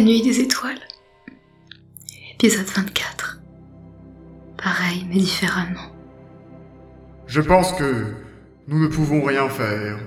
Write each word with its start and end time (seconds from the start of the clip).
nuit 0.00 0.22
des 0.22 0.40
étoiles. 0.40 0.80
Épisode 2.34 2.66
24. 2.66 3.40
Pareil, 4.56 5.06
mais 5.08 5.16
différemment. 5.16 5.92
Je 7.26 7.40
pense 7.40 7.72
que 7.72 8.06
nous 8.66 8.78
ne 8.82 8.88
pouvons 8.88 9.22
rien 9.22 9.48
faire. 9.48 9.98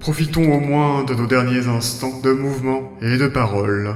Profitons 0.00 0.52
au 0.52 0.60
moins 0.60 1.04
de 1.04 1.14
nos 1.14 1.26
derniers 1.26 1.68
instants 1.68 2.20
de 2.20 2.32
mouvement 2.32 2.92
et 3.00 3.18
de 3.18 3.28
parole. 3.28 3.94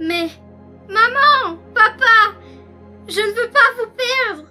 Mais... 0.00 0.30
Maman 0.88 1.56
Papa 1.72 2.36
Je 3.06 3.20
ne 3.20 3.28
veux 3.28 3.50
pas 3.50 3.60
vous 3.78 3.90
perdre 3.96 4.48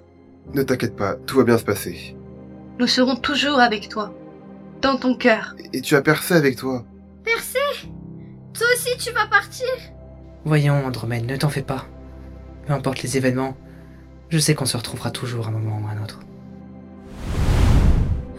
Ne 0.53 0.63
t'inquiète 0.63 0.95
pas, 0.95 1.15
tout 1.15 1.37
va 1.37 1.43
bien 1.43 1.57
se 1.57 1.65
passer. 1.65 2.15
Nous 2.79 2.87
serons 2.87 3.17
toujours 3.17 3.59
avec 3.59 3.89
toi. 3.89 4.13
Dans 4.81 4.95
ton 4.95 5.15
cœur. 5.15 5.55
Et 5.73 5.81
tu 5.81 5.95
as 5.95 6.01
Percé 6.01 6.33
avec 6.35 6.55
toi. 6.55 6.85
Toi 8.59 8.67
aussi 8.75 8.97
tu 8.97 9.13
vas 9.13 9.25
partir 9.25 9.67
Voyons, 10.43 10.85
Andromède, 10.85 11.25
ne 11.25 11.37
t'en 11.37 11.47
fais 11.47 11.61
pas. 11.61 11.85
Peu 12.67 12.73
importe 12.73 13.01
les 13.01 13.15
événements, 13.15 13.55
je 14.27 14.37
sais 14.37 14.53
qu'on 14.53 14.65
se 14.65 14.75
retrouvera 14.75 15.11
toujours 15.11 15.47
un 15.47 15.51
moment 15.51 15.81
ou 15.81 15.87
un 15.87 16.03
autre. 16.03 16.19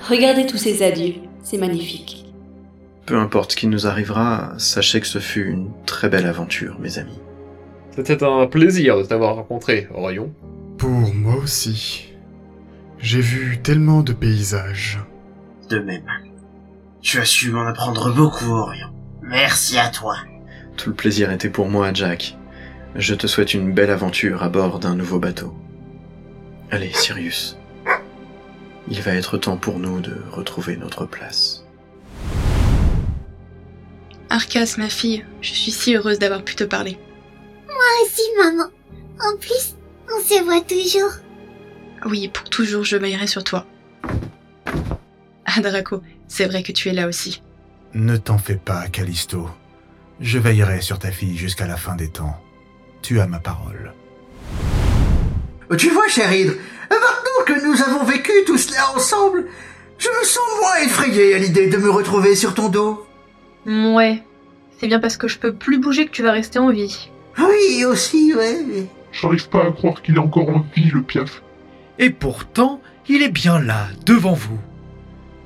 Regardez 0.08 0.44
tous 0.44 0.58
ces 0.58 0.82
adieux, 0.82 1.14
c'est 1.42 1.56
magnifique. 1.56 2.26
Peu 3.06 3.16
importe 3.16 3.52
ce 3.52 3.56
qui 3.56 3.66
nous 3.66 3.86
arrivera, 3.86 4.52
sachez 4.58 5.00
que 5.00 5.06
ce 5.06 5.20
fut 5.20 5.46
une 5.46 5.70
très 5.86 6.10
belle 6.10 6.26
aventure, 6.26 6.78
mes 6.80 6.98
amis. 6.98 7.18
C'était 7.96 8.22
un 8.22 8.46
plaisir 8.46 8.98
de 8.98 9.04
t'avoir 9.04 9.36
rencontré, 9.36 9.88
Orion. 9.94 10.30
Pour 10.76 11.14
moi 11.14 11.36
aussi. 11.36 12.12
J'ai 12.98 13.22
vu 13.22 13.58
tellement 13.62 14.02
de 14.02 14.12
paysages. 14.12 15.00
De 15.70 15.78
même. 15.78 16.04
Tu 17.00 17.18
as 17.18 17.24
su 17.24 17.50
m'en 17.50 17.66
apprendre 17.66 18.14
beaucoup, 18.14 18.52
Orion. 18.52 18.89
Merci 19.30 19.78
à 19.78 19.90
toi. 19.90 20.16
Tout 20.76 20.90
le 20.90 20.96
plaisir 20.96 21.30
était 21.30 21.50
pour 21.50 21.68
moi, 21.68 21.92
Jack. 21.94 22.36
Je 22.96 23.14
te 23.14 23.28
souhaite 23.28 23.54
une 23.54 23.72
belle 23.72 23.90
aventure 23.90 24.42
à 24.42 24.48
bord 24.48 24.80
d'un 24.80 24.96
nouveau 24.96 25.20
bateau. 25.20 25.54
Allez, 26.72 26.92
Sirius. 26.92 27.56
Il 28.88 29.00
va 29.02 29.14
être 29.14 29.38
temps 29.38 29.56
pour 29.56 29.78
nous 29.78 30.00
de 30.00 30.16
retrouver 30.32 30.76
notre 30.76 31.06
place. 31.06 31.64
Arcas, 34.30 34.74
ma 34.78 34.88
fille, 34.88 35.24
je 35.40 35.54
suis 35.54 35.70
si 35.70 35.94
heureuse 35.94 36.18
d'avoir 36.18 36.42
pu 36.42 36.56
te 36.56 36.64
parler. 36.64 36.98
Moi 37.66 37.76
aussi, 38.04 38.22
maman. 38.36 38.68
En 39.20 39.36
plus, 39.36 39.76
on 40.12 40.20
se 40.24 40.42
voit 40.42 40.60
toujours. 40.60 41.12
Oui, 42.04 42.28
pour 42.28 42.50
toujours, 42.50 42.82
je 42.82 42.96
veillerai 42.96 43.28
sur 43.28 43.44
toi. 43.44 43.64
Ah, 45.44 45.60
Draco, 45.60 46.02
c'est 46.26 46.46
vrai 46.46 46.64
que 46.64 46.72
tu 46.72 46.88
es 46.88 46.92
là 46.92 47.06
aussi. 47.06 47.42
Ne 47.94 48.16
t'en 48.16 48.38
fais 48.38 48.56
pas, 48.56 48.86
Callisto. 48.88 49.48
Je 50.20 50.38
veillerai 50.38 50.80
sur 50.80 50.98
ta 50.98 51.10
fille 51.10 51.36
jusqu'à 51.36 51.66
la 51.66 51.76
fin 51.76 51.96
des 51.96 52.08
temps. 52.08 52.36
Tu 53.02 53.20
as 53.20 53.26
ma 53.26 53.38
parole. 53.38 53.92
Tu 55.78 55.90
vois, 55.90 56.08
cher 56.08 56.32
Hydre, 56.32 56.54
maintenant 56.90 57.44
que 57.46 57.66
nous 57.66 57.82
avons 57.82 58.04
vécu 58.04 58.32
tout 58.46 58.58
cela 58.58 58.92
ensemble, 58.94 59.46
je 59.98 60.08
me 60.08 60.24
sens 60.24 60.44
moins 60.60 60.84
effrayé 60.84 61.34
à 61.34 61.38
l'idée 61.38 61.68
de 61.68 61.76
me 61.76 61.90
retrouver 61.90 62.34
sur 62.34 62.54
ton 62.54 62.68
dos. 62.68 63.06
Ouais. 63.66 64.22
C'est 64.78 64.88
bien 64.88 65.00
parce 65.00 65.16
que 65.16 65.28
je 65.28 65.38
peux 65.38 65.54
plus 65.54 65.78
bouger 65.78 66.06
que 66.06 66.10
tu 66.10 66.22
vas 66.22 66.32
rester 66.32 66.58
en 66.58 66.70
vie. 66.70 67.10
Oui, 67.38 67.84
aussi, 67.84 68.34
ouais. 68.34 68.86
J'arrive 69.12 69.48
pas 69.48 69.66
à 69.66 69.72
croire 69.72 70.02
qu'il 70.02 70.16
est 70.16 70.20
encore 70.20 70.48
en 70.48 70.64
vie, 70.74 70.90
le 70.90 71.02
piaf. 71.02 71.42
Et 71.98 72.10
pourtant, 72.10 72.80
il 73.08 73.22
est 73.22 73.30
bien 73.30 73.60
là, 73.60 73.88
devant 74.06 74.32
vous. 74.32 74.58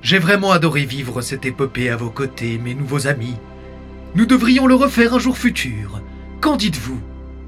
J'ai 0.05 0.19
vraiment 0.19 0.53
adoré 0.53 0.85
vivre 0.85 1.23
cette 1.23 1.47
épopée 1.47 1.89
à 1.89 1.97
vos 1.97 2.11
côtés, 2.11 2.59
mes 2.59 2.75
nouveaux 2.75 3.07
amis. 3.07 3.37
Nous 4.15 4.27
devrions 4.27 4.67
le 4.67 4.75
refaire 4.75 5.15
un 5.15 5.19
jour 5.19 5.39
futur. 5.39 6.03
Qu'en 6.43 6.57
dites-vous? 6.57 7.01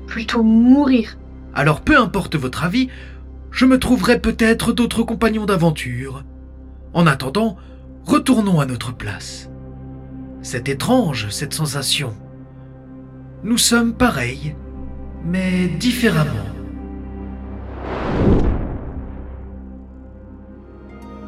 Plutôt 0.07 0.43
mourir. 0.43 1.19
Alors 1.53 1.83
peu 1.83 1.99
importe 1.99 2.35
votre 2.35 2.65
avis, 2.65 2.89
je 3.51 3.67
me 3.67 3.79
trouverai 3.79 4.19
peut-être 4.21 4.73
d'autres 4.73 5.03
compagnons 5.03 5.45
d'aventure. 5.45 6.25
En 6.95 7.07
attendant, 7.07 7.59
retournons 8.07 8.59
à 8.59 8.65
notre 8.65 8.97
place. 8.97 9.51
C'est 10.41 10.71
étrange, 10.71 11.29
cette 11.29 11.53
sensation. 11.53 12.15
Nous 13.45 13.59
sommes 13.59 13.93
pareils, 13.93 14.57
mais 15.27 15.69
différemment. 15.69 16.31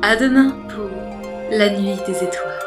À 0.01 0.17
demain 0.17 0.57
pour 0.71 0.98
la 1.51 1.71
nuit 1.71 1.97
des 2.07 2.25
étoiles. 2.25 2.58